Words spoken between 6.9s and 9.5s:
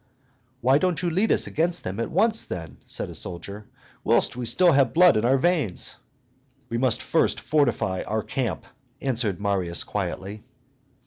first fortify our camp," answered